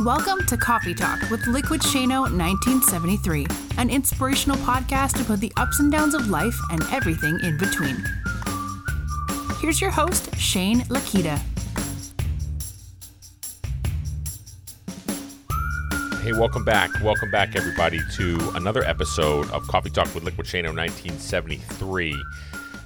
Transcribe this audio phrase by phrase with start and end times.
[0.00, 3.46] Welcome to Coffee Talk with Liquid Shano 1973,
[3.78, 8.04] an inspirational podcast about the ups and downs of life and everything in between.
[9.60, 11.38] Here's your host, Shane Lakita.
[16.24, 16.90] Hey, welcome back.
[17.00, 22.20] Welcome back, everybody, to another episode of Coffee Talk with Liquid Shano 1973.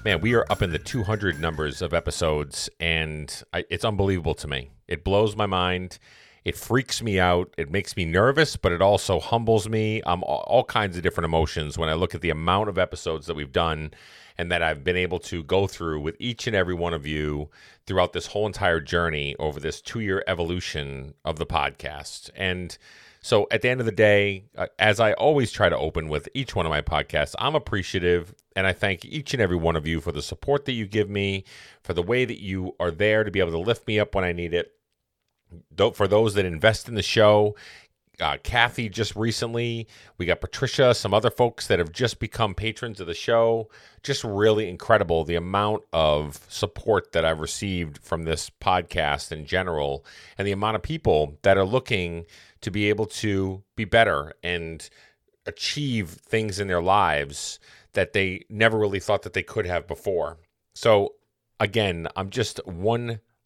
[0.04, 4.46] Man, we are up in the 200 numbers of episodes, and I, it's unbelievable to
[4.46, 4.72] me.
[4.86, 5.98] It blows my mind.
[6.44, 7.52] It freaks me out.
[7.58, 10.02] It makes me nervous, but it also humbles me.
[10.06, 13.34] I'm all, kinds of different emotions when I look at the amount of episodes that
[13.34, 13.92] we've done
[14.36, 17.50] and that I've been able to go through with each and every one of you
[17.86, 22.30] throughout this whole entire journey over this two year evolution of the podcast.
[22.36, 22.76] And
[23.20, 26.28] so at the end of the day, uh, as I always try to open with
[26.34, 29.86] each one of my podcasts, I'm appreciative and I thank each and every one of
[29.86, 31.44] you for the support that you give me,
[31.82, 34.24] for the way that you are there to be able to lift me up when
[34.24, 34.72] I need it.
[35.94, 37.54] For those that invest in the show,
[38.20, 39.86] uh, Kathy just recently.
[40.16, 43.70] We got Patricia, some other folks that have just become patrons of the show.
[44.02, 50.04] Just really incredible the amount of support that I've received from this podcast in general,
[50.36, 52.26] and the amount of people that are looking
[52.60, 54.88] to be able to be better and
[55.46, 57.58] achieve things in their lives
[57.92, 60.38] that they never really thought that they could have before.
[60.74, 61.14] So,
[61.60, 62.60] again, I'm just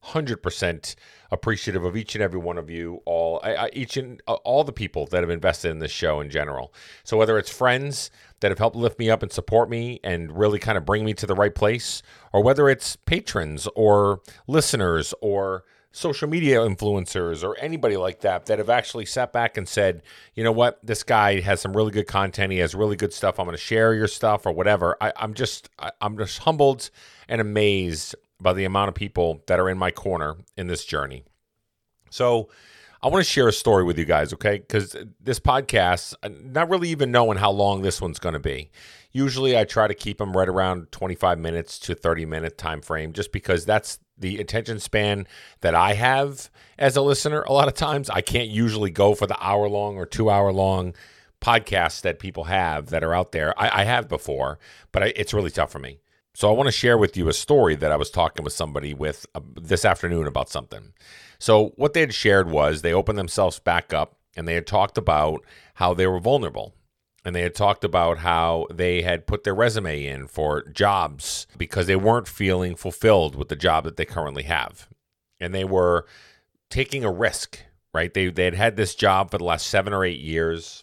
[0.05, 0.95] 100%
[1.31, 4.65] appreciative of each and every one of you, all I, I, each and uh, all
[4.65, 6.75] the people that have invested in this show in general.
[7.05, 10.59] So whether it's friends that have helped lift me up and support me and really
[10.59, 15.65] kind of bring me to the right place, or whether it's patrons or listeners or
[15.93, 20.03] social media influencers or anybody like that that have actually sat back and said,
[20.35, 22.51] you know what, this guy has some really good content.
[22.51, 23.39] He has really good stuff.
[23.39, 24.97] I'm going to share your stuff or whatever.
[25.01, 26.91] I, am just, I, I'm just humbled
[27.29, 31.25] and amazed by the amount of people that are in my corner in this journey.
[32.11, 32.49] So,
[33.05, 34.59] I want to share a story with you guys, okay?
[34.59, 38.71] Because this podcast, uh, not really even knowing how long this one's going to be.
[39.11, 43.13] Usually, I try to keep them right around 25 minutes to 30 minute time frame,
[43.13, 45.27] just because that's the attention span
[45.63, 46.49] that I have
[46.79, 47.43] as a listener.
[47.43, 50.53] A lot of times, I can't usually go for the hour long or two hour
[50.53, 50.95] long
[51.41, 53.53] podcasts that people have that are out there.
[53.61, 54.61] I, I have before,
[54.93, 55.99] but I, it's really tough for me.
[56.35, 58.95] So I want to share with you a story that I was talking with somebody
[58.95, 60.93] with uh, this afternoon about something.
[61.39, 64.97] So what they had shared was they opened themselves back up and they had talked
[64.97, 65.45] about
[65.75, 66.75] how they were vulnerable.
[67.25, 71.87] And they had talked about how they had put their resume in for jobs because
[71.87, 74.89] they weren't feeling fulfilled with the job that they currently have.
[75.39, 76.07] And they were
[76.69, 77.61] taking a risk,
[77.95, 78.13] right?
[78.13, 80.83] They, they had had this job for the last seven or eight years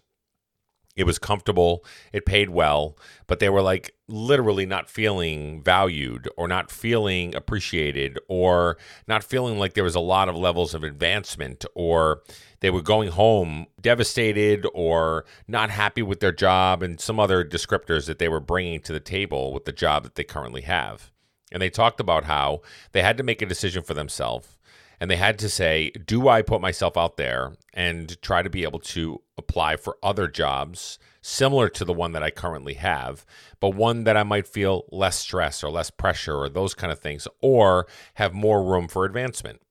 [0.99, 6.47] it was comfortable, it paid well, but they were like literally not feeling valued or
[6.47, 8.77] not feeling appreciated or
[9.07, 12.21] not feeling like there was a lot of levels of advancement or
[12.59, 18.05] they were going home devastated or not happy with their job and some other descriptors
[18.07, 21.11] that they were bringing to the table with the job that they currently have.
[21.51, 22.61] And they talked about how
[22.91, 24.58] they had to make a decision for themselves
[24.99, 28.63] and they had to say, do I put myself out there and try to be
[28.63, 33.25] able to apply for other jobs similar to the one that I currently have,
[33.59, 36.99] but one that I might feel less stress or less pressure or those kind of
[36.99, 39.61] things, or have more room for advancement?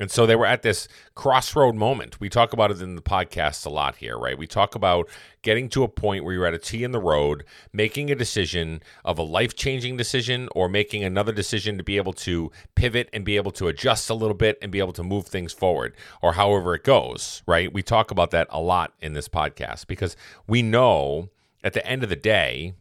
[0.00, 2.18] And so they were at this crossroad moment.
[2.18, 4.36] We talk about it in the podcast a lot here, right?
[4.36, 5.08] We talk about
[5.42, 8.82] getting to a point where you're at a T in the road, making a decision
[9.04, 13.26] of a life changing decision or making another decision to be able to pivot and
[13.26, 16.32] be able to adjust a little bit and be able to move things forward or
[16.32, 17.70] however it goes, right?
[17.70, 20.16] We talk about that a lot in this podcast because
[20.46, 21.28] we know
[21.62, 22.72] at the end of the day,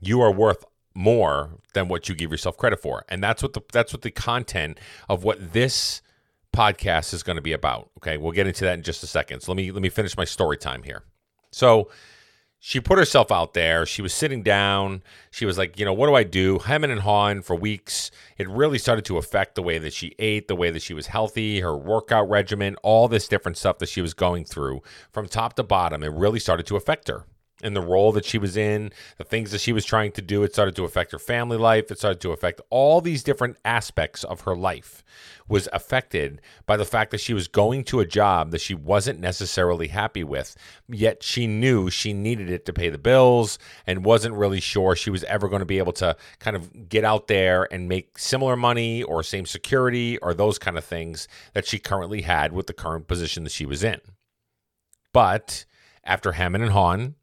[0.00, 0.64] you are worth
[0.94, 3.04] more than what you give yourself credit for.
[3.08, 6.02] And that's what the that's what the content of what this
[6.54, 7.90] podcast is going to be about.
[7.98, 9.40] Okay, we'll get into that in just a second.
[9.40, 11.02] So let me let me finish my story time here.
[11.50, 11.90] So
[12.58, 13.84] she put herself out there.
[13.84, 15.02] She was sitting down.
[15.30, 16.60] She was like, you know, what do I do?
[16.60, 18.10] Hemming and hawing for weeks.
[18.38, 21.08] It really started to affect the way that she ate, the way that she was
[21.08, 24.80] healthy, her workout regimen, all this different stuff that she was going through
[25.12, 26.02] from top to bottom.
[26.02, 27.26] It really started to affect her
[27.64, 30.42] and the role that she was in, the things that she was trying to do.
[30.42, 31.90] It started to affect her family life.
[31.90, 35.02] It started to affect all these different aspects of her life
[35.48, 39.20] was affected by the fact that she was going to a job that she wasn't
[39.20, 40.56] necessarily happy with,
[40.88, 45.10] yet she knew she needed it to pay the bills and wasn't really sure she
[45.10, 48.56] was ever going to be able to kind of get out there and make similar
[48.56, 52.72] money or same security or those kind of things that she currently had with the
[52.72, 54.00] current position that she was in.
[55.12, 55.64] But
[56.04, 57.14] after Hammond and Hahn,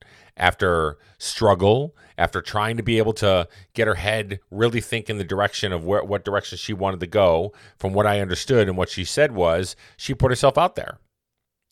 [0.42, 5.24] after struggle, after trying to be able to get her head really think in the
[5.24, 8.90] direction of where, what direction she wanted to go, from what I understood and what
[8.90, 10.98] she said was she put herself out there.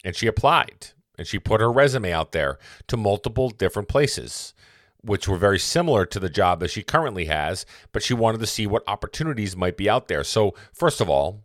[0.05, 4.53] And she applied and she put her resume out there to multiple different places,
[5.01, 8.47] which were very similar to the job that she currently has, but she wanted to
[8.47, 10.23] see what opportunities might be out there.
[10.23, 11.43] So, first of all,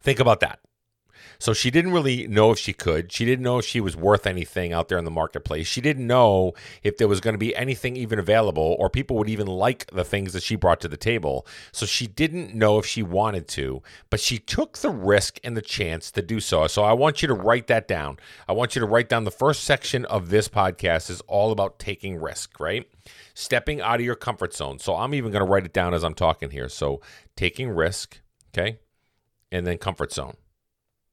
[0.00, 0.60] think about that.
[1.42, 3.10] So she didn't really know if she could.
[3.10, 5.66] She didn't know if she was worth anything out there in the marketplace.
[5.66, 6.52] She didn't know
[6.84, 10.04] if there was going to be anything even available or people would even like the
[10.04, 11.44] things that she brought to the table.
[11.72, 15.62] So she didn't know if she wanted to, but she took the risk and the
[15.62, 16.68] chance to do so.
[16.68, 18.18] So I want you to write that down.
[18.48, 21.80] I want you to write down the first section of this podcast is all about
[21.80, 22.88] taking risk, right?
[23.34, 24.78] Stepping out of your comfort zone.
[24.78, 26.68] So I'm even going to write it down as I'm talking here.
[26.68, 27.00] So
[27.34, 28.20] taking risk,
[28.56, 28.78] okay?
[29.50, 30.36] And then comfort zone.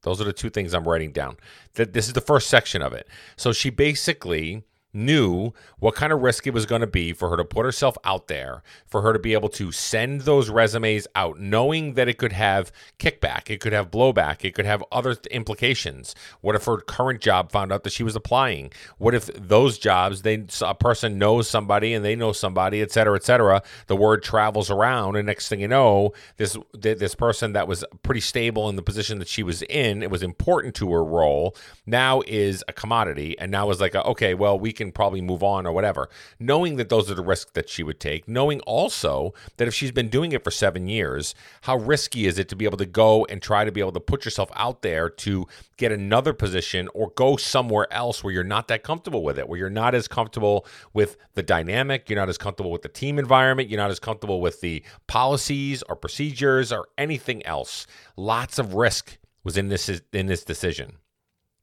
[0.03, 1.37] Those are the two things I'm writing down.
[1.73, 3.07] That this is the first section of it.
[3.35, 4.63] So she basically
[4.93, 7.97] knew what kind of risk it was going to be for her to put herself
[8.03, 12.17] out there, for her to be able to send those resumes out, knowing that it
[12.17, 16.15] could have kickback, it could have blowback, it could have other implications.
[16.41, 18.71] What if her current job found out that she was applying?
[18.97, 23.15] What if those jobs, they a person knows somebody and they know somebody, et cetera,
[23.15, 23.61] et cetera.
[23.87, 28.21] The word travels around, and next thing you know, this this person that was pretty
[28.21, 32.21] stable in the position that she was in, it was important to her role, now
[32.27, 35.67] is a commodity, and now is like, a, okay, well, we can probably move on
[35.67, 36.09] or whatever.
[36.39, 39.91] Knowing that those are the risks that she would take, knowing also that if she's
[39.91, 43.25] been doing it for seven years, how risky is it to be able to go
[43.25, 45.45] and try to be able to put yourself out there to
[45.77, 49.59] get another position or go somewhere else where you're not that comfortable with it, where
[49.59, 53.69] you're not as comfortable with the dynamic, you're not as comfortable with the team environment,
[53.69, 57.85] you're not as comfortable with the policies or procedures or anything else.
[58.15, 60.97] Lots of risk was in this in this decision.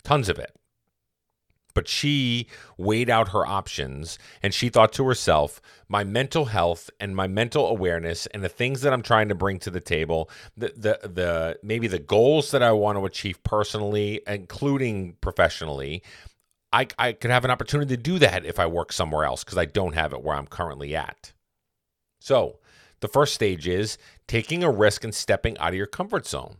[0.04, 0.54] Tons of it
[1.76, 2.46] but she
[2.78, 7.68] weighed out her options and she thought to herself, my mental health and my mental
[7.68, 11.58] awareness and the things that I'm trying to bring to the table, the the, the
[11.62, 16.02] maybe the goals that I want to achieve personally, including professionally,
[16.72, 19.58] I, I could have an opportunity to do that if I work somewhere else because
[19.58, 21.34] I don't have it where I'm currently at.
[22.20, 22.58] So,
[23.00, 26.56] the first stage is taking a risk and stepping out of your comfort zone.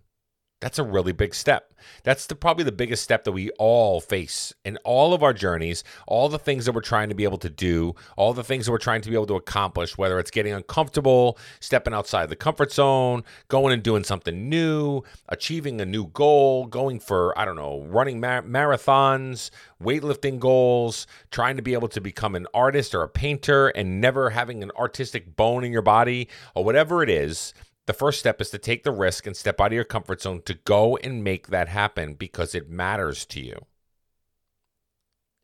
[0.61, 1.75] That's a really big step.
[2.03, 5.85] That's the, probably the biggest step that we all face in all of our journeys,
[6.06, 8.73] all the things that we're trying to be able to do, all the things that
[8.73, 12.73] we're trying to be able to accomplish, whether it's getting uncomfortable, stepping outside the comfort
[12.73, 17.82] zone, going and doing something new, achieving a new goal, going for, I don't know,
[17.82, 19.50] running mar- marathons,
[19.82, 24.31] weightlifting goals, trying to be able to become an artist or a painter and never
[24.31, 27.53] having an artistic bone in your body, or whatever it is
[27.86, 30.42] the first step is to take the risk and step out of your comfort zone
[30.44, 33.66] to go and make that happen because it matters to you.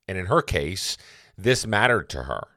[0.08, 0.96] And in her case,
[1.38, 2.48] this mattered to her.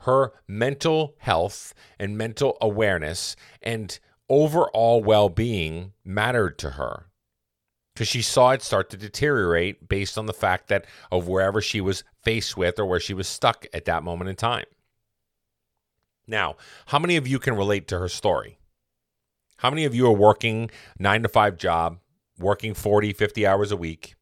[0.00, 7.06] Her mental health and mental awareness and overall well being mattered to her
[7.94, 11.80] because she saw it start to deteriorate based on the fact that of wherever she
[11.80, 14.66] was faced with or where she was stuck at that moment in time.
[16.26, 16.56] Now,
[16.86, 18.58] how many of you can relate to her story?
[19.56, 21.98] How many of you are working 9 to 5 job,
[22.38, 24.14] working 40, 50 hours a week?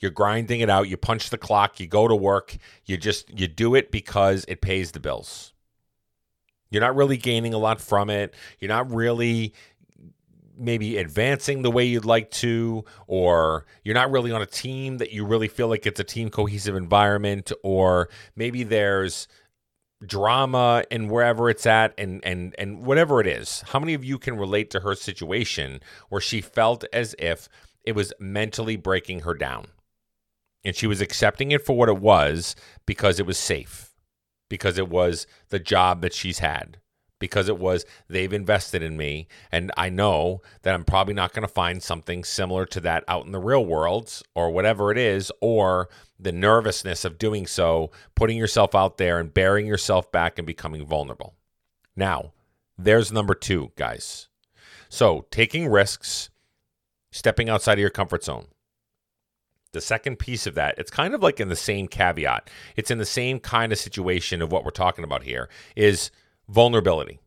[0.00, 3.46] You're grinding it out, you punch the clock, you go to work, you just you
[3.46, 5.52] do it because it pays the bills.
[6.70, 8.34] You're not really gaining a lot from it.
[8.58, 9.54] You're not really
[10.58, 15.12] maybe advancing the way you'd like to, or you're not really on a team that
[15.12, 19.28] you really feel like it's a team cohesive environment, or maybe there's
[20.06, 24.18] drama and wherever it's at and and and whatever it is how many of you
[24.18, 27.48] can relate to her situation where she felt as if
[27.84, 29.66] it was mentally breaking her down?
[30.64, 32.54] And she was accepting it for what it was
[32.86, 33.90] because it was safe
[34.48, 36.78] because it was the job that she's had
[37.22, 41.46] because it was they've invested in me and I know that I'm probably not going
[41.46, 45.30] to find something similar to that out in the real world or whatever it is
[45.40, 45.88] or
[46.18, 50.84] the nervousness of doing so, putting yourself out there and bearing yourself back and becoming
[50.84, 51.34] vulnerable.
[51.96, 52.32] Now,
[52.76, 54.28] there's number 2, guys.
[54.88, 56.30] So, taking risks,
[57.12, 58.46] stepping outside of your comfort zone.
[59.72, 62.50] The second piece of that, it's kind of like in the same caveat.
[62.76, 66.10] It's in the same kind of situation of what we're talking about here is
[66.48, 67.20] vulnerability.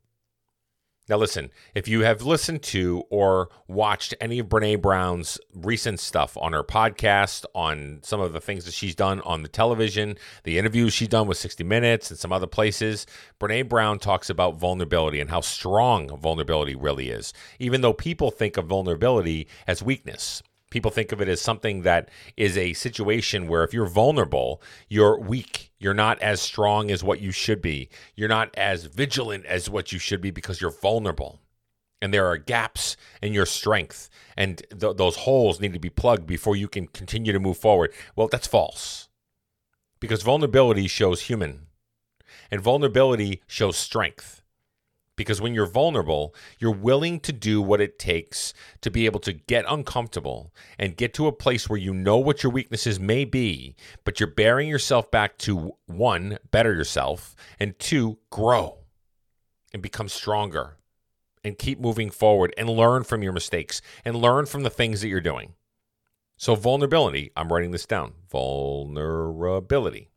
[1.07, 6.35] Now, listen, if you have listened to or watched any of Brene Brown's recent stuff
[6.35, 10.57] on her podcast, on some of the things that she's done on the television, the
[10.57, 13.05] interviews she's done with 60 Minutes and some other places,
[13.39, 18.57] Brene Brown talks about vulnerability and how strong vulnerability really is, even though people think
[18.57, 20.41] of vulnerability as weakness.
[20.71, 25.17] People think of it as something that is a situation where if you're vulnerable, you're
[25.19, 25.71] weak.
[25.79, 27.89] You're not as strong as what you should be.
[28.15, 31.39] You're not as vigilant as what you should be because you're vulnerable.
[32.01, 36.27] and there are gaps in your strength and th- those holes need to be plugged
[36.27, 37.91] before you can continue to move forward.
[38.15, 39.07] Well, that's false.
[39.99, 41.67] Because vulnerability shows human
[42.51, 44.43] and vulnerability shows strength.
[45.15, 49.33] Because when you're vulnerable, you're willing to do what it takes to be able to
[49.33, 53.75] get uncomfortable and get to a place where you know what your weaknesses may be,
[54.03, 58.79] but you're bearing yourself back to one, better yourself, and two, grow
[59.73, 60.77] and become stronger
[61.43, 65.09] and keep moving forward and learn from your mistakes and learn from the things that
[65.09, 65.53] you're doing.
[66.37, 70.09] So, vulnerability, I'm writing this down vulnerability.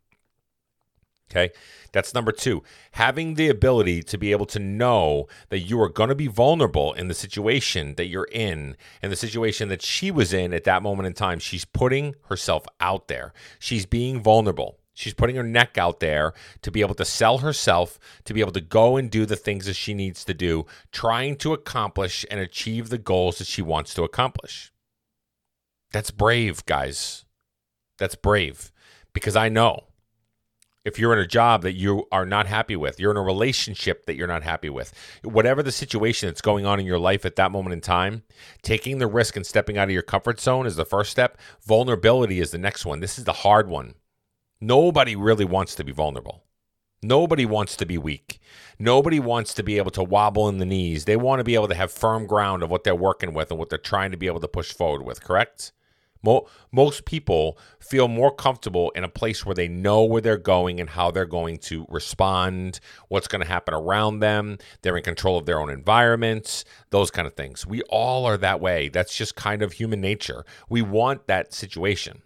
[1.31, 1.51] Okay,
[1.91, 2.63] that's number two.
[2.93, 6.93] Having the ability to be able to know that you are going to be vulnerable
[6.93, 10.81] in the situation that you're in, and the situation that she was in at that
[10.81, 11.37] moment in time.
[11.37, 14.77] She's putting herself out there, she's being vulnerable.
[14.95, 18.51] She's putting her neck out there to be able to sell herself, to be able
[18.51, 22.41] to go and do the things that she needs to do, trying to accomplish and
[22.41, 24.73] achieve the goals that she wants to accomplish.
[25.93, 27.23] That's brave, guys.
[27.97, 28.73] That's brave
[29.13, 29.85] because I know
[30.85, 34.05] if you're in a job that you are not happy with, you're in a relationship
[34.05, 34.93] that you're not happy with,
[35.23, 38.23] whatever the situation that's going on in your life at that moment in time,
[38.61, 41.37] taking the risk and stepping out of your comfort zone is the first step.
[41.65, 43.01] Vulnerability is the next one.
[43.01, 43.95] This is the hard one.
[44.61, 46.43] Nobody really wants to be vulnerable.
[47.01, 48.39] Nobody wants to be weak.
[48.77, 51.05] Nobody wants to be able to wobble in the knees.
[51.05, 53.59] They want to be able to have firm ground of what they're working with and
[53.59, 55.71] what they're trying to be able to push forward with, correct?
[56.21, 60.89] Most people feel more comfortable in a place where they know where they're going and
[60.89, 64.57] how they're going to respond, what's going to happen around them.
[64.81, 67.65] They're in control of their own environments, those kind of things.
[67.65, 68.89] We all are that way.
[68.89, 70.45] That's just kind of human nature.
[70.69, 72.21] We want that situation.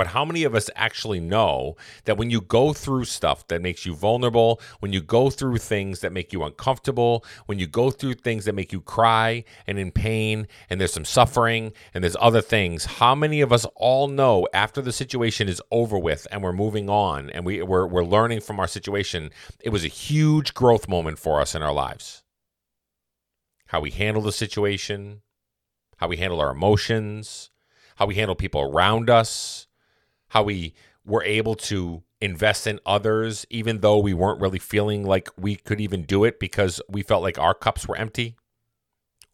[0.00, 1.76] But how many of us actually know
[2.06, 6.00] that when you go through stuff that makes you vulnerable, when you go through things
[6.00, 9.90] that make you uncomfortable, when you go through things that make you cry and in
[9.90, 14.48] pain, and there's some suffering and there's other things, how many of us all know
[14.54, 18.40] after the situation is over with and we're moving on and we, we're, we're learning
[18.40, 19.28] from our situation,
[19.62, 22.22] it was a huge growth moment for us in our lives?
[23.66, 25.20] How we handle the situation,
[25.98, 27.50] how we handle our emotions,
[27.96, 29.66] how we handle people around us
[30.30, 35.28] how we were able to invest in others, even though we weren't really feeling like
[35.36, 38.36] we could even do it because we felt like our cups were empty.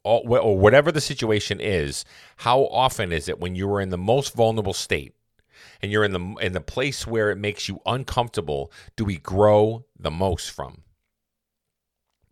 [0.05, 2.05] Or whatever the situation is,
[2.37, 5.15] how often is it when you are in the most vulnerable state
[5.83, 9.85] and you're in the in the place where it makes you uncomfortable, do we grow
[9.99, 10.83] the most from?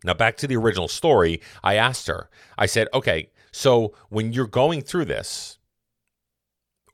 [0.05, 2.29] Now back to the original story, I asked her.
[2.57, 5.57] I said, "Okay, so when you're going through this,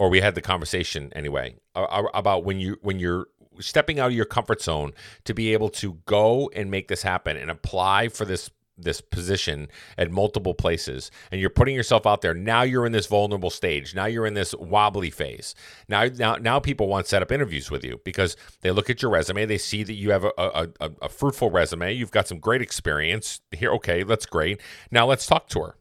[0.02, 3.28] or we had the conversation anyway about when you when you're
[3.60, 4.94] stepping out of your comfort zone
[5.26, 9.68] to be able to go and make this happen and apply for this this position
[10.00, 12.34] at multiple places and you're putting yourself out there.
[12.34, 13.94] Now you're in this vulnerable stage.
[13.94, 15.54] Now you're in this wobbly phase.
[15.88, 19.04] Now now now people want to set up interviews with you because they look at
[19.04, 19.46] your resume.
[19.46, 21.94] They see that you have a, a, a, a fruitful resume.
[21.94, 23.42] You've got some great experience.
[23.52, 24.60] Here okay that's great.
[24.90, 25.76] Now let's talk to her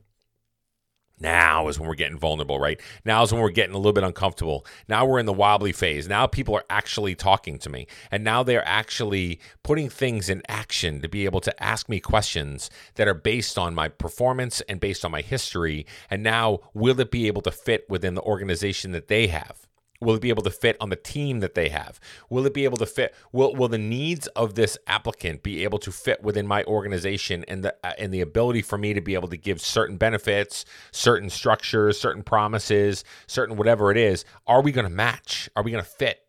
[1.20, 2.80] now is when we're getting vulnerable, right?
[3.04, 4.66] Now is when we're getting a little bit uncomfortable.
[4.88, 6.08] Now we're in the wobbly phase.
[6.08, 7.86] Now people are actually talking to me.
[8.10, 12.70] And now they're actually putting things in action to be able to ask me questions
[12.94, 15.86] that are based on my performance and based on my history.
[16.08, 19.69] And now, will it be able to fit within the organization that they have?
[20.00, 22.00] Will it be able to fit on the team that they have?
[22.30, 23.14] Will it be able to fit?
[23.32, 27.62] Will will the needs of this applicant be able to fit within my organization and
[27.62, 31.28] the uh, and the ability for me to be able to give certain benefits, certain
[31.28, 34.24] structures, certain promises, certain whatever it is?
[34.46, 35.50] Are we going to match?
[35.54, 36.20] Are we going to fit?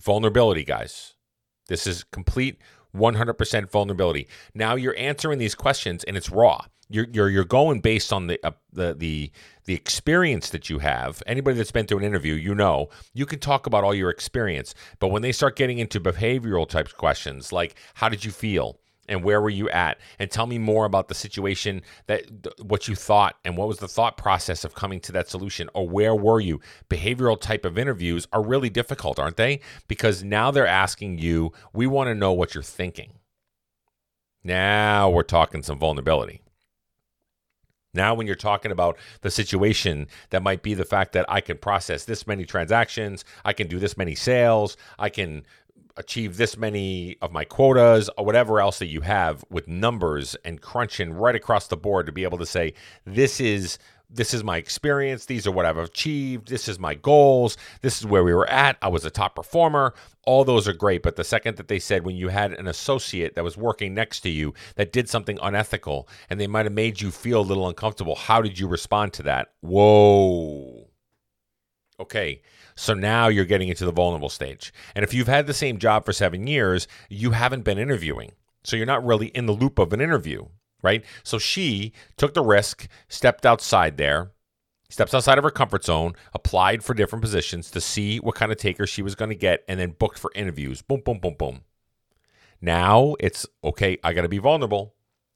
[0.00, 1.14] Vulnerability, guys.
[1.68, 2.58] This is complete
[2.94, 4.26] 100% vulnerability.
[4.52, 8.38] Now you're answering these questions and it's raw you're you're you're going based on the
[8.46, 9.30] uh, the the
[9.64, 11.22] the experience that you have.
[11.26, 14.74] Anybody that's been through an interview, you know, you can talk about all your experience,
[14.98, 18.78] but when they start getting into behavioral type questions like how did you feel?
[19.08, 19.98] And where were you at?
[20.20, 22.24] And tell me more about the situation that
[22.62, 25.68] what you thought and what was the thought process of coming to that solution?
[25.74, 26.60] Or where were you?
[26.88, 29.60] Behavioral type of interviews are really difficult aren't they?
[29.88, 33.14] Because now they're asking you we want to know what you're thinking.
[34.44, 36.42] Now we're talking some vulnerability
[37.94, 41.58] now, when you're talking about the situation that might be the fact that I can
[41.58, 45.44] process this many transactions, I can do this many sales, I can
[45.98, 50.62] achieve this many of my quotas, or whatever else that you have with numbers and
[50.62, 52.72] crunching right across the board to be able to say,
[53.04, 53.78] this is
[54.14, 55.26] this is my experience.
[55.26, 56.48] These are what I've achieved.
[56.48, 57.56] This is my goals.
[57.80, 58.76] This is where we were at.
[58.82, 59.94] I was a top performer.
[60.24, 61.02] All those are great.
[61.02, 64.20] But the second that they said when you had an associate that was working next
[64.20, 67.68] to you that did something unethical and they might have made you feel a little
[67.68, 69.52] uncomfortable, how did you respond to that?
[69.60, 70.88] Whoa.
[71.98, 72.42] Okay.
[72.74, 74.72] So now you're getting into the vulnerable stage.
[74.94, 78.32] And if you've had the same job for seven years, you haven't been interviewing.
[78.64, 80.46] So you're not really in the loop of an interview
[80.82, 81.04] right?
[81.22, 84.32] So she took the risk, stepped outside there,
[84.90, 88.58] steps outside of her comfort zone, applied for different positions to see what kind of
[88.58, 90.82] taker she was going to get, and then booked for interviews.
[90.82, 91.60] Boom, boom, boom, boom.
[92.60, 94.94] Now it's okay, I got to be vulnerable.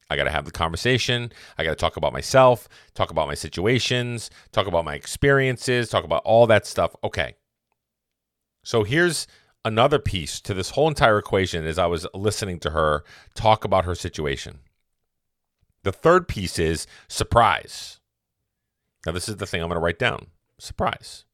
[0.09, 1.33] I got to have the conversation.
[1.59, 6.05] I got to talk about myself, talk about my situations, talk about my experiences, talk
[6.05, 6.95] about all that stuff.
[7.03, 7.35] Okay.
[8.63, 9.27] So here's
[9.65, 13.03] another piece to this whole entire equation as I was listening to her
[13.35, 14.61] talk about her situation.
[15.87, 18.01] The third piece is surprise.
[19.07, 20.27] Now, this is the thing I'm going to write down
[20.59, 21.25] surprise.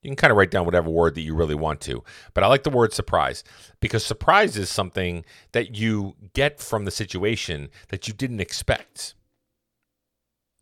[0.00, 2.46] You can kind of write down whatever word that you really want to, but I
[2.46, 3.42] like the word surprise
[3.80, 9.16] because surprise is something that you get from the situation that you didn't expect.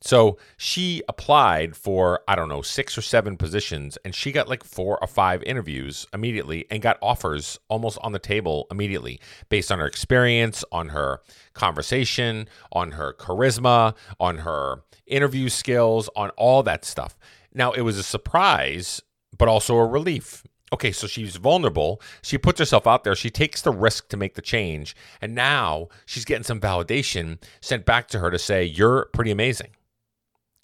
[0.03, 4.65] So she applied for, I don't know, six or seven positions, and she got like
[4.65, 9.79] four or five interviews immediately and got offers almost on the table immediately based on
[9.79, 11.21] her experience, on her
[11.53, 17.19] conversation, on her charisma, on her interview skills, on all that stuff.
[17.53, 19.03] Now, it was a surprise,
[19.37, 20.45] but also a relief.
[20.73, 22.01] Okay, so she's vulnerable.
[22.23, 23.17] She puts herself out there.
[23.17, 24.97] She takes the risk to make the change.
[25.21, 29.73] And now she's getting some validation sent back to her to say, You're pretty amazing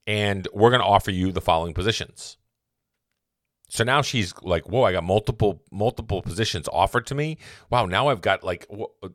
[0.07, 2.37] and we're going to offer you the following positions.
[3.69, 7.39] So now she's like, "Whoa, I got multiple multiple positions offered to me.
[7.69, 8.67] Wow, now I've got like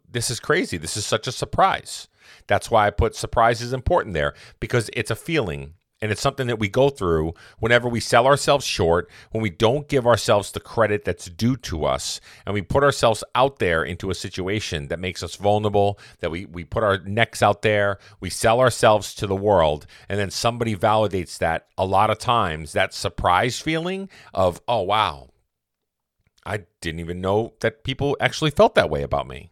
[0.10, 0.77] this is crazy.
[0.77, 2.07] This is such a surprise."
[2.48, 6.48] That's why I put surprise is important there because it's a feeling and it's something
[6.48, 10.60] that we go through whenever we sell ourselves short, when we don't give ourselves the
[10.60, 15.00] credit that's due to us, and we put ourselves out there into a situation that
[15.00, 19.27] makes us vulnerable, that we, we put our necks out there, we sell ourselves to
[19.27, 21.67] the world, and then somebody validates that.
[21.77, 25.29] A lot of times, that surprise feeling of, oh, wow,
[26.46, 29.51] I didn't even know that people actually felt that way about me.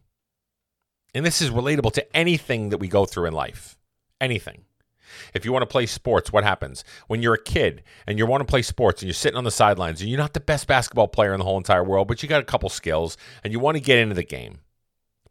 [1.13, 3.77] And this is relatable to anything that we go through in life.
[4.21, 4.65] Anything.
[5.33, 6.83] If you want to play sports, what happens?
[7.07, 9.51] When you're a kid and you want to play sports and you're sitting on the
[9.51, 12.29] sidelines and you're not the best basketball player in the whole entire world, but you
[12.29, 14.59] got a couple skills and you want to get into the game.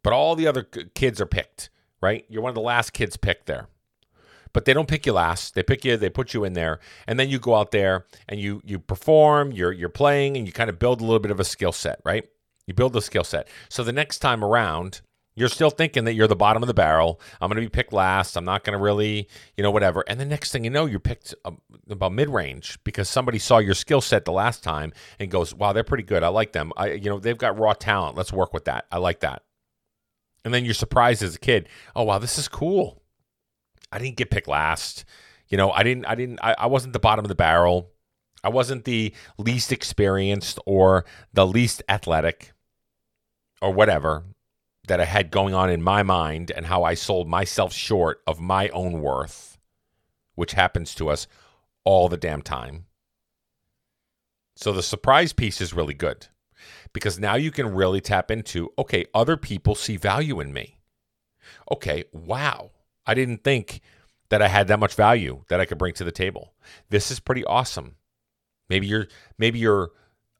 [0.03, 2.25] But all the other kids are picked, right?
[2.29, 3.69] You're one of the last kids picked there.
[4.53, 5.55] But they don't pick you last.
[5.55, 8.41] They pick you, they put you in there, and then you go out there and
[8.41, 11.39] you you perform, you're you're playing and you kind of build a little bit of
[11.39, 12.25] a skill set, right?
[12.67, 13.49] You build a skill set.
[13.69, 15.01] So the next time around,
[15.39, 17.21] you're still thinking that you're the bottom of the barrel.
[17.41, 18.37] I'm going to be picked last.
[18.37, 20.05] I'm not going to really, you know, whatever.
[20.09, 23.59] And the next thing you know, you're picked um, about mid range because somebody saw
[23.59, 26.23] your skill set the last time and goes, "Wow, they're pretty good.
[26.23, 26.73] I like them.
[26.77, 28.17] I, you know, they've got raw talent.
[28.17, 28.87] Let's work with that.
[28.91, 29.43] I like that."
[30.45, 31.69] And then you're surprised as a kid.
[31.95, 33.03] Oh wow, this is cool.
[33.93, 35.05] I didn't get picked last.
[35.49, 36.05] You know, I didn't.
[36.07, 36.41] I didn't.
[36.43, 37.91] I, I wasn't the bottom of the barrel.
[38.43, 42.53] I wasn't the least experienced or the least athletic
[43.61, 44.25] or whatever
[44.89, 48.41] that I had going on in my mind and how I sold myself short of
[48.41, 49.59] my own worth,
[50.35, 51.27] which happens to us
[51.85, 52.87] all the damn time.
[54.57, 56.27] So the surprise piece is really good
[56.93, 60.81] because now you can really tap into okay, other people see value in me.
[61.71, 62.73] Okay, wow.
[63.07, 63.81] I didn't think
[64.31, 66.55] that I had that much value that I could bring to the table.
[66.91, 67.97] This is pretty awesome.
[68.69, 69.07] Maybe you're
[69.39, 69.91] maybe you're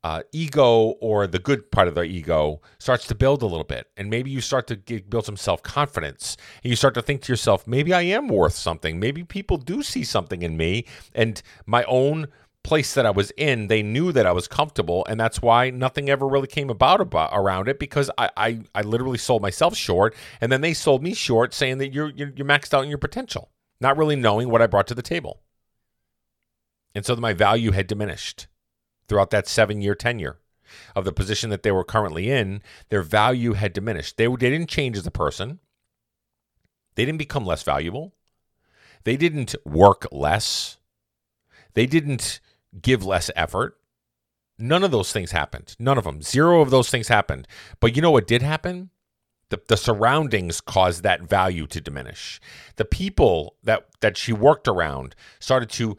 [0.05, 3.89] uh, ego or the good part of the ego starts to build a little bit.
[3.97, 6.37] And maybe you start to get, build some self confidence.
[6.63, 9.01] And you start to think to yourself, maybe I am worth something.
[9.01, 10.87] Maybe people do see something in me.
[11.15, 12.29] And my own
[12.63, 15.05] place that I was in, they knew that I was comfortable.
[15.09, 18.83] And that's why nothing ever really came about, about around it because I, I, I
[18.83, 20.15] literally sold myself short.
[20.41, 22.99] And then they sold me short, saying that you're, you're, you're maxed out in your
[22.99, 25.41] potential, not really knowing what I brought to the table.
[26.95, 28.49] And so my value had diminished
[29.09, 30.39] throughout that seven year tenure
[30.95, 34.17] of the position that they were currently in, their value had diminished.
[34.17, 35.61] They, they didn't change as a person,
[36.95, 38.13] they didn't become less valuable,
[39.05, 40.77] they didn't work less,
[41.75, 42.41] they didn't
[42.81, 43.77] give less effort.
[44.59, 45.77] None of those things happened.
[45.79, 46.21] None of them.
[46.21, 47.47] Zero of those things happened.
[47.79, 48.91] But you know what did happen?
[49.51, 52.41] The, the surroundings caused that value to diminish.
[52.75, 55.97] The people that, that she worked around started to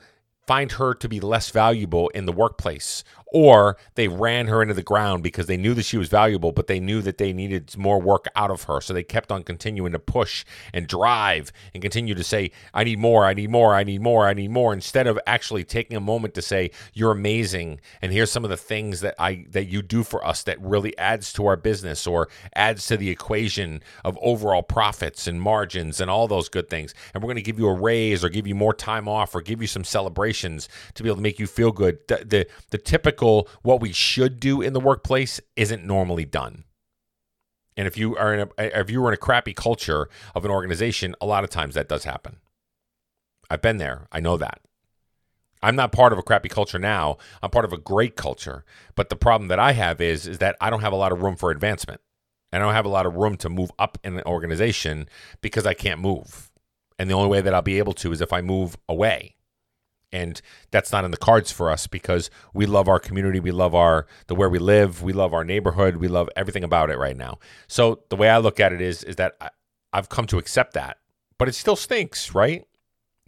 [0.49, 4.83] find her to be less valuable in the workplace or they ran her into the
[4.83, 8.01] ground because they knew that she was valuable, but they knew that they needed more
[8.01, 8.81] work out of her.
[8.81, 12.99] So they kept on continuing to push and drive and continue to say, I need
[12.99, 16.01] more, I need more, I need more, I need more, instead of actually taking a
[16.01, 17.79] moment to say, You're amazing.
[18.01, 20.97] And here's some of the things that I that you do for us that really
[20.97, 26.09] adds to our business or adds to the equation of overall profits and margins and
[26.09, 26.93] all those good things.
[27.13, 29.41] And we're going to give you a raise or give you more time off or
[29.41, 31.99] give you some celebrations to be able to make you feel good.
[32.07, 36.63] The, the, the typical what we should do in the workplace isn't normally done.
[37.77, 40.51] And if you are in a if you were in a crappy culture of an
[40.51, 42.37] organization, a lot of times that does happen.
[43.49, 44.07] I've been there.
[44.11, 44.59] I know that.
[45.61, 47.17] I'm not part of a crappy culture now.
[47.41, 48.63] I'm part of a great culture.
[48.95, 51.21] But the problem that I have is is that I don't have a lot of
[51.21, 52.01] room for advancement.
[52.51, 55.07] And I don't have a lot of room to move up in an organization
[55.41, 56.49] because I can't move.
[56.97, 59.35] And the only way that I'll be able to is if I move away.
[60.11, 60.41] And
[60.71, 64.07] that's not in the cards for us because we love our community, we love our
[64.27, 67.37] the where we live, we love our neighborhood, we love everything about it right now.
[67.67, 69.49] So the way I look at it is is that I,
[69.93, 70.97] I've come to accept that.
[71.37, 72.65] But it still stinks, right?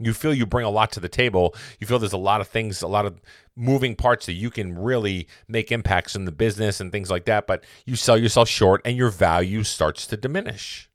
[0.05, 1.55] you feel you bring a lot to the table.
[1.79, 3.21] You feel there's a lot of things, a lot of
[3.55, 7.47] moving parts that you can really make impacts in the business and things like that,
[7.47, 10.89] but you sell yourself short and your value starts to diminish.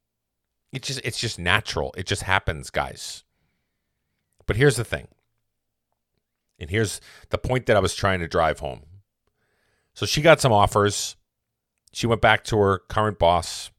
[0.72, 1.94] It's just it's just natural.
[1.96, 3.24] It just happens, guys.
[4.46, 5.08] But here's the thing.
[6.58, 8.82] And here's the point that I was trying to drive home.
[9.94, 11.16] So she got some offers.
[11.92, 13.70] She went back to her current boss,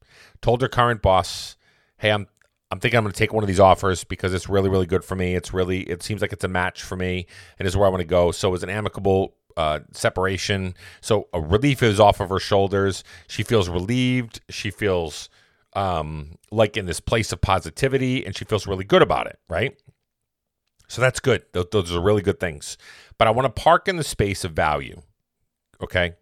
[0.42, 1.56] told her current boss,
[1.98, 2.28] "Hey, I'm
[2.70, 5.04] I'm thinking I'm going to take one of these offers because it's really, really good
[5.06, 5.36] for me.
[5.36, 7.26] It's really, it seems like it's a match for me
[7.58, 8.32] and is where I want to go.
[8.32, 10.76] So it's an amicable uh, separation.
[11.00, 13.04] So a relief is off of her shoulders.
[13.28, 14.42] She feels relieved.
[14.50, 15.30] She feels
[15.74, 19.80] um, like in this place of positivity and she feels really good about it, right?
[20.88, 21.44] So that's good.
[21.52, 22.78] Those, are really good things.
[23.18, 25.02] But I want to park in the space of value.
[25.82, 26.14] Okay.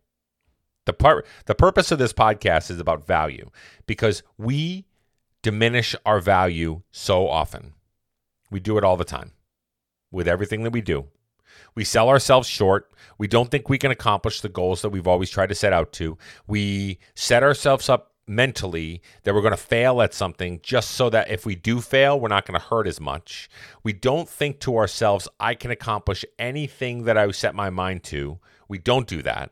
[0.86, 3.50] The part, the purpose of this podcast is about value
[3.88, 4.86] because we
[5.42, 7.74] diminish our value so often.
[8.52, 9.32] We do it all the time
[10.12, 11.06] with everything that we do.
[11.76, 12.92] We sell ourselves short.
[13.18, 15.92] We don't think we can accomplish the goals that we've always tried to set out
[15.94, 16.18] to.
[16.48, 21.30] We set ourselves up mentally that we're going to fail at something just so that
[21.30, 23.50] if we do fail, we're not going to hurt as much.
[23.84, 28.40] We don't think to ourselves, I can accomplish anything that I set my mind to.
[28.68, 29.52] We don't do that.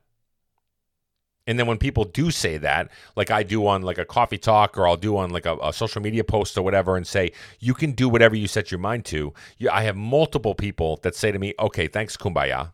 [1.46, 4.78] And then when people do say that, like I do on like a coffee talk
[4.78, 7.74] or I'll do on like a, a, social media post or whatever, and say you
[7.74, 9.34] can do whatever you set your mind to.
[9.58, 12.72] You, I have multiple people that say to me, "Okay, thanks, kumbaya.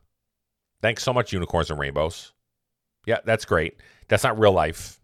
[0.81, 2.33] Thanks so much, unicorns and rainbows.
[3.05, 3.81] Yeah, that's great.
[4.07, 4.98] That's not real life.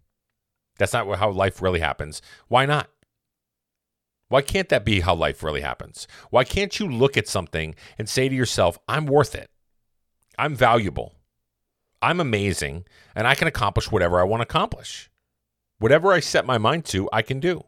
[0.77, 2.21] That's not how life really happens.
[2.47, 2.89] Why not?
[4.27, 6.07] Why can't that be how life really happens?
[6.29, 9.51] Why can't you look at something and say to yourself, "I'm worth it.
[10.37, 11.15] I'm valuable."
[12.01, 12.85] I'm amazing
[13.15, 15.09] and I can accomplish whatever I want to accomplish.
[15.79, 17.65] Whatever I set my mind to, I can do.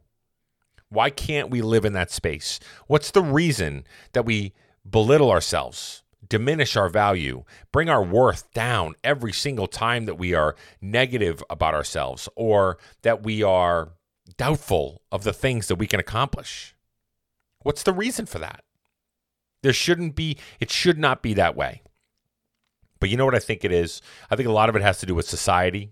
[0.89, 2.59] Why can't we live in that space?
[2.87, 4.53] What's the reason that we
[4.87, 10.55] belittle ourselves, diminish our value, bring our worth down every single time that we are
[10.81, 13.93] negative about ourselves or that we are
[14.37, 16.75] doubtful of the things that we can accomplish?
[17.63, 18.63] What's the reason for that?
[19.63, 21.81] There shouldn't be, it should not be that way.
[22.99, 24.01] But you know what I think it is?
[24.29, 25.91] I think a lot of it has to do with society.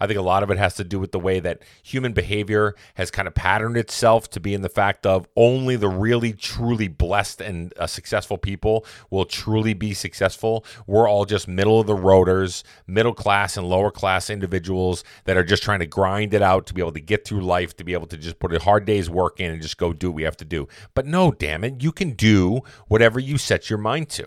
[0.00, 2.74] I think a lot of it has to do with the way that human behavior
[2.94, 6.88] has kind of patterned itself to be in the fact of only the really, truly
[6.88, 10.64] blessed and uh, successful people will truly be successful.
[10.86, 15.44] We're all just middle of the roaders, middle class and lower class individuals that are
[15.44, 17.92] just trying to grind it out to be able to get through life, to be
[17.92, 20.22] able to just put a hard day's work in and just go do what we
[20.22, 20.68] have to do.
[20.94, 24.26] But no, damn it, you can do whatever you set your mind to.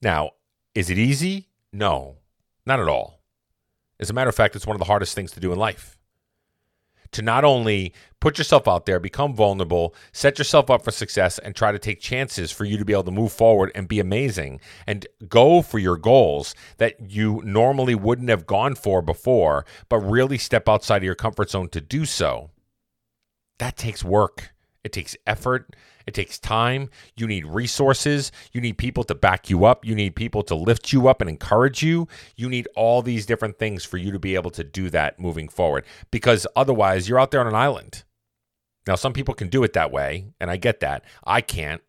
[0.00, 0.32] Now,
[0.74, 1.48] is it easy?
[1.72, 2.16] No,
[2.66, 3.21] not at all.
[4.02, 5.96] As a matter of fact, it's one of the hardest things to do in life.
[7.12, 11.54] To not only put yourself out there, become vulnerable, set yourself up for success, and
[11.54, 14.60] try to take chances for you to be able to move forward and be amazing
[14.88, 20.36] and go for your goals that you normally wouldn't have gone for before, but really
[20.36, 22.50] step outside of your comfort zone to do so.
[23.58, 26.90] That takes work, it takes effort, it takes time.
[27.16, 28.32] You need resources.
[28.52, 29.84] You need people to back you up.
[29.84, 32.08] You need people to lift you up and encourage you.
[32.36, 35.48] You need all these different things for you to be able to do that moving
[35.48, 38.04] forward because otherwise you're out there on an island.
[38.86, 41.04] Now, some people can do it that way, and I get that.
[41.24, 41.82] I can't.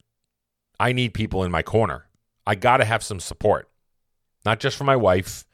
[0.79, 2.07] I need people in my corner.
[2.45, 3.69] I got to have some support,
[4.45, 5.45] not just from my wife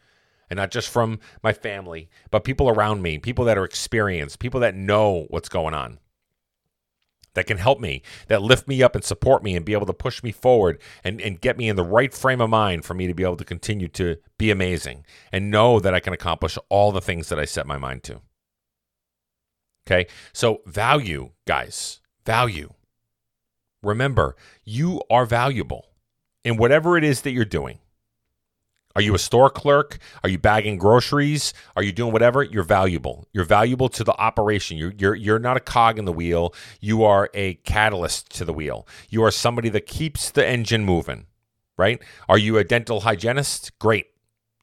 [0.50, 4.60] and not just from my family, but people around me, people that are experienced, people
[4.62, 6.00] that know what's going on.
[7.34, 9.94] That can help me, that lift me up and support me and be able to
[9.94, 13.08] push me forward and, and get me in the right frame of mind for me
[13.08, 16.92] to be able to continue to be amazing and know that I can accomplish all
[16.92, 18.22] the things that I set my mind to.
[19.88, 20.08] Okay.
[20.34, 22.74] So, value, guys, value.
[23.82, 25.88] Remember, you are valuable
[26.44, 27.80] in whatever it is that you're doing.
[28.96, 30.00] Are you a store clerk?
[30.24, 31.54] Are you bagging groceries?
[31.76, 32.44] Are you doing whatever?
[32.44, 33.28] You're valuable.
[33.34, 34.78] You're valuable to the operation.
[34.78, 36.54] You're, you're, you're not a cog in the wheel.
[36.82, 38.88] You are a catalyst to the wheel.
[39.10, 41.28] You are somebody that keeps the engine moving,
[41.78, 42.02] right?
[42.28, 43.78] Are you a dental hygienist?
[43.80, 44.08] Great.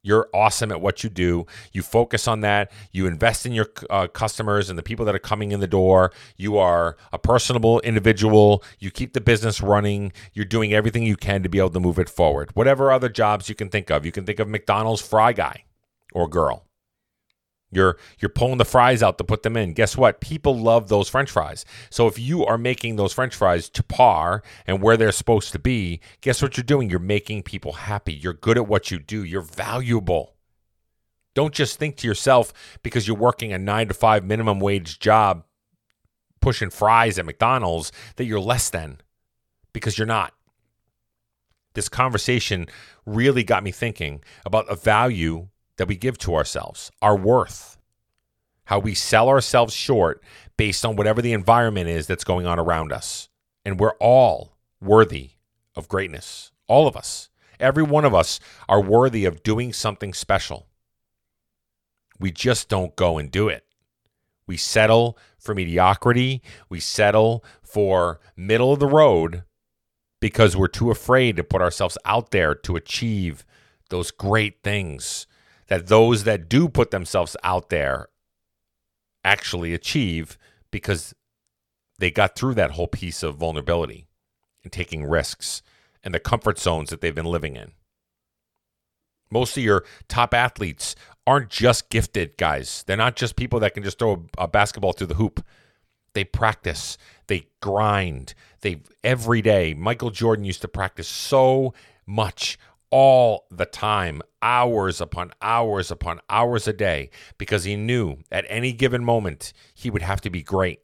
[0.06, 1.46] You're awesome at what you do.
[1.72, 2.70] You focus on that.
[2.92, 6.12] You invest in your uh, customers and the people that are coming in the door.
[6.36, 8.62] You are a personable individual.
[8.78, 10.12] You keep the business running.
[10.32, 12.50] You're doing everything you can to be able to move it forward.
[12.54, 14.06] Whatever other jobs you can think of.
[14.06, 15.64] You can think of McDonald's fry guy
[16.12, 16.62] or girl.
[17.76, 19.74] You're you're pulling the fries out to put them in.
[19.74, 20.20] Guess what?
[20.22, 21.66] People love those french fries.
[21.90, 25.58] So if you are making those french fries to par and where they're supposed to
[25.58, 26.88] be, guess what you're doing?
[26.88, 28.14] You're making people happy.
[28.14, 29.22] You're good at what you do.
[29.22, 30.36] You're valuable.
[31.34, 35.44] Don't just think to yourself because you're working a 9 to 5 minimum wage job
[36.40, 39.02] pushing fries at McDonald's that you're less than
[39.74, 40.32] because you're not.
[41.74, 42.68] This conversation
[43.04, 47.78] really got me thinking about a value that we give to ourselves, our worth,
[48.64, 50.22] how we sell ourselves short
[50.56, 53.28] based on whatever the environment is that's going on around us.
[53.64, 55.30] And we're all worthy
[55.74, 56.52] of greatness.
[56.66, 57.28] All of us.
[57.58, 60.66] Every one of us are worthy of doing something special.
[62.18, 63.64] We just don't go and do it.
[64.46, 66.42] We settle for mediocrity.
[66.68, 69.44] We settle for middle of the road
[70.20, 73.44] because we're too afraid to put ourselves out there to achieve
[73.90, 75.26] those great things
[75.68, 78.08] that those that do put themselves out there
[79.24, 80.38] actually achieve
[80.70, 81.14] because
[81.98, 84.06] they got through that whole piece of vulnerability
[84.62, 85.62] and taking risks
[86.02, 87.72] and the comfort zones that they've been living in.
[89.30, 90.94] Most of your top athletes
[91.26, 92.84] aren't just gifted guys.
[92.86, 95.44] They're not just people that can just throw a basketball through the hoop.
[96.14, 99.74] They practice, they grind, they every day.
[99.74, 101.74] Michael Jordan used to practice so
[102.06, 102.58] much
[102.90, 108.72] all the time, hours upon hours upon hours a day, because he knew at any
[108.72, 110.80] given moment he would have to be great.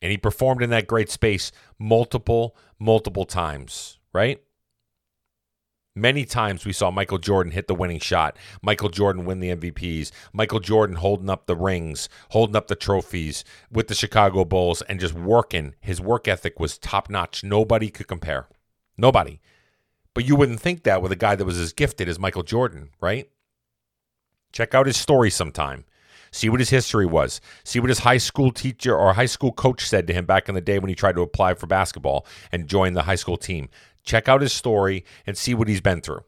[0.00, 4.42] And he performed in that great space multiple, multiple times, right?
[5.94, 10.10] Many times we saw Michael Jordan hit the winning shot, Michael Jordan win the MVPs,
[10.32, 14.98] Michael Jordan holding up the rings, holding up the trophies with the Chicago Bulls, and
[14.98, 15.74] just working.
[15.80, 17.44] His work ethic was top notch.
[17.44, 18.48] Nobody could compare.
[18.96, 19.38] Nobody.
[20.14, 22.90] But you wouldn't think that with a guy that was as gifted as Michael Jordan,
[23.00, 23.30] right?
[24.52, 25.84] Check out his story sometime.
[26.30, 27.40] See what his history was.
[27.64, 30.54] See what his high school teacher or high school coach said to him back in
[30.54, 33.68] the day when he tried to apply for basketball and join the high school team.
[34.02, 36.24] Check out his story and see what he's been through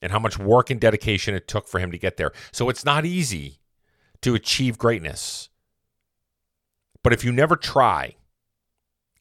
[0.00, 2.32] and how much work and dedication it took for him to get there.
[2.52, 3.58] So it's not easy
[4.22, 5.48] to achieve greatness.
[7.02, 8.14] But if you never try,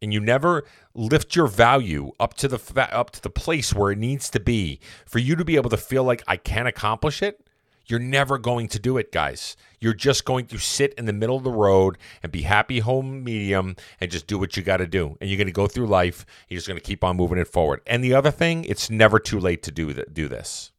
[0.04, 3.92] and you never lift your value up to the fa- up to the place where
[3.92, 7.24] it needs to be for you to be able to feel like I can accomplish
[7.24, 7.48] it,
[7.86, 9.56] you're never going to do it, guys.
[9.80, 13.24] You're just going to sit in the middle of the road and be happy home
[13.24, 15.18] medium and just do what you got to do.
[15.20, 16.26] And you're going to go through life.
[16.50, 17.82] You're just going to keep on moving it forward.
[17.88, 20.73] And the other thing, it's never too late to do th- do this.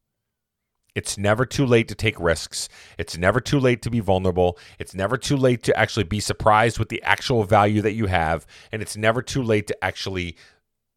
[0.94, 2.68] It's never too late to take risks.
[2.98, 4.56] It's never too late to be vulnerable.
[4.78, 8.46] It's never too late to actually be surprised with the actual value that you have.
[8.70, 10.36] And it's never too late to actually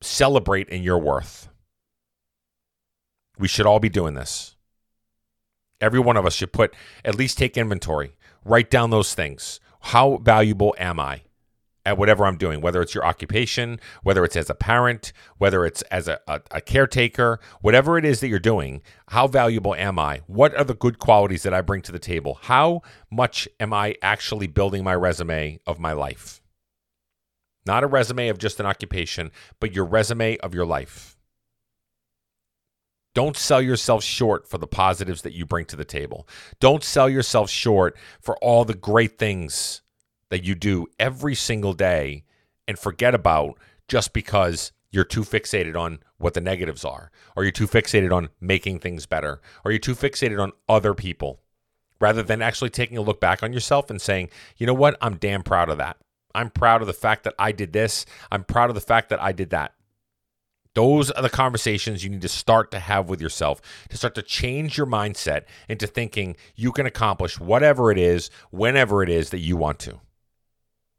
[0.02, 1.50] celebrate in your worth.
[3.40, 4.56] We should all be doing this.
[5.82, 9.60] Every one of us should put, at least take inventory, write down those things.
[9.80, 11.22] How valuable am I?
[11.88, 15.82] At whatever I'm doing, whether it's your occupation, whether it's as a parent, whether it's
[15.84, 20.22] as a, a, a, caretaker, whatever it is that you're doing, how valuable am I?
[20.28, 22.40] What are the good qualities that I bring to the table?
[22.42, 26.42] How much am I actually building my resume of my life?
[27.66, 31.18] Not a resume of just an occupation, but your resume of your life.
[33.16, 36.28] Don't sell yourself short for the positives that you bring to the table.
[36.60, 39.84] Don't sell yourself short for all the great things
[40.30, 42.24] that you do every single day
[42.68, 47.52] and forget about just because you're too fixated on what the negatives are, or you're
[47.52, 51.40] too fixated on making things better, or you're too fixated on other people,
[52.00, 55.18] rather than actually taking a look back on yourself and saying, you know what, I'm
[55.18, 55.98] damn proud of that.
[56.34, 58.06] I'm proud of the fact that I did this.
[58.32, 59.74] I'm proud of the fact that I did that.
[60.76, 64.22] Those are the conversations you need to start to have with yourself to start to
[64.22, 69.40] change your mindset into thinking you can accomplish whatever it is, whenever it is that
[69.40, 70.00] you want to.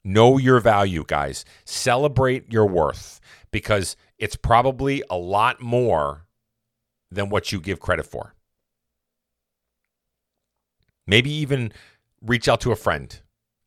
[0.04, 1.44] Know your value, guys.
[1.64, 6.26] Celebrate your worth because it's probably a lot more
[7.10, 8.34] than what you give credit for.
[11.06, 11.72] Maybe even
[12.20, 13.18] reach out to a friend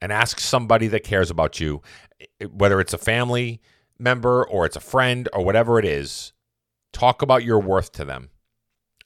[0.01, 1.81] and ask somebody that cares about you,
[2.19, 3.61] eh, whether it's a family
[3.97, 6.33] member or it's a friend or whatever it is.
[6.91, 8.29] Talk about your worth to them.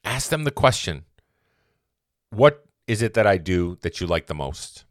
[0.04, 1.04] Ask them the question
[2.30, 4.84] What is it that I do that you like the most?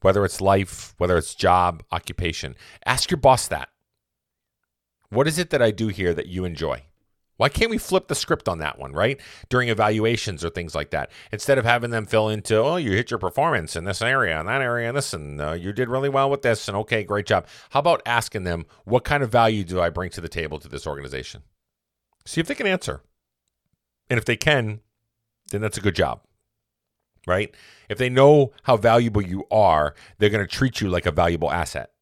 [0.00, 2.54] Whether it's life, whether it's job, occupation.
[2.86, 3.68] Ask your boss that.
[5.10, 6.82] What is it that I do here that you enjoy?
[7.38, 9.20] Why can't we flip the script on that one, right?
[9.48, 11.10] During evaluations or things like that.
[11.30, 14.48] Instead of having them fill into, oh, you hit your performance in this area and
[14.48, 17.26] that area and this, and uh, you did really well with this, and okay, great
[17.26, 17.46] job.
[17.70, 20.68] How about asking them, what kind of value do I bring to the table to
[20.68, 21.42] this organization?
[22.26, 23.02] See if they can answer.
[24.10, 24.80] And if they can,
[25.52, 26.22] then that's a good job,
[27.28, 27.54] right?
[27.88, 31.52] If they know how valuable you are, they're going to treat you like a valuable
[31.52, 31.92] asset.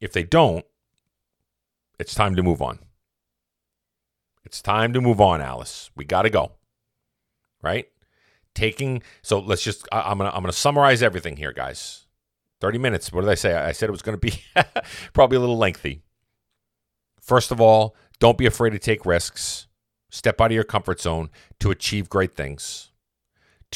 [0.00, 0.64] If they don't,
[1.98, 2.78] it's time to move on.
[4.44, 5.90] It's time to move on, Alice.
[5.96, 6.52] We got to go.
[7.62, 7.88] Right?
[8.54, 12.06] Taking so let's just I, am going to I'm going to summarize everything here, guys.
[12.60, 13.12] 30 minutes.
[13.12, 13.54] What did I say?
[13.54, 14.40] I said it was going to be
[15.12, 16.02] probably a little lengthy.
[17.20, 19.66] First of all, don't be afraid to take risks.
[20.10, 22.92] Step out of your comfort zone to achieve great things.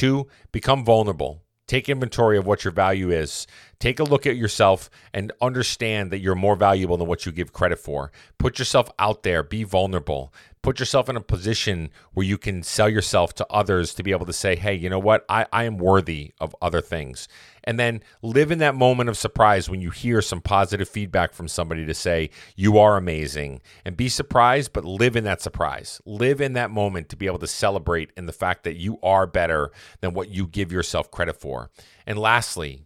[0.00, 1.42] Two, become vulnerable.
[1.66, 3.46] Take inventory of what your value is.
[3.80, 7.52] Take a look at yourself and understand that you're more valuable than what you give
[7.52, 8.12] credit for.
[8.38, 10.32] Put yourself out there, be vulnerable.
[10.62, 14.26] Put yourself in a position where you can sell yourself to others to be able
[14.26, 15.24] to say, hey, you know what?
[15.30, 17.26] I, I am worthy of other things
[17.64, 21.48] and then live in that moment of surprise when you hear some positive feedback from
[21.48, 26.40] somebody to say you are amazing and be surprised but live in that surprise live
[26.40, 29.70] in that moment to be able to celebrate in the fact that you are better
[30.00, 31.70] than what you give yourself credit for
[32.06, 32.82] and lastly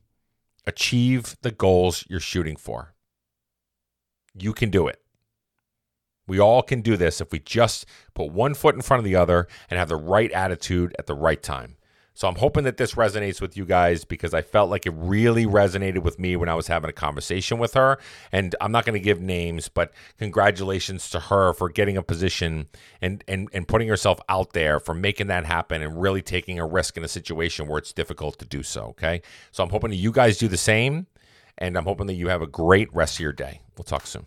[0.67, 2.95] achieve the goals you're shooting for.
[4.35, 5.01] You can do it.
[6.27, 9.17] We all can do this if we just put one foot in front of the
[9.17, 11.77] other and have the right attitude at the right time
[12.15, 15.47] so I'm hoping that this resonates with you guys because I felt like it really
[15.47, 17.99] resonated with me when I was having a conversation with her.
[18.31, 22.69] And I'm not going to give names, but congratulations to her for getting a position
[23.03, 26.67] and, and, and putting herself out there for making that happen and really taking a
[26.67, 28.85] risk in a situation where it's difficult to do so.
[28.91, 29.21] Okay.
[29.51, 31.09] So I'm hoping that you guys do the same.
[31.59, 33.61] And I'm hoping that you have a great rest of your day.
[33.77, 34.27] We'll talk soon.